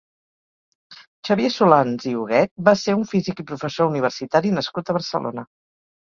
Xavier 1.27 1.49
Solans 1.55 2.07
i 2.11 2.13
Huguet 2.21 2.51
va 2.69 2.73
ser 2.83 2.95
un 2.99 3.03
físic 3.11 3.43
i 3.43 3.45
professor 3.51 3.91
universitari 3.91 4.55
nascut 4.55 4.89
a 4.89 4.97
Barcelona. 4.99 5.45